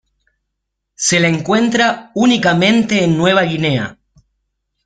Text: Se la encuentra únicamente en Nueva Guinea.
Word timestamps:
Se 0.95 1.19
la 1.19 1.27
encuentra 1.27 2.09
únicamente 2.15 3.03
en 3.03 3.15
Nueva 3.19 3.43
Guinea. 3.43 3.99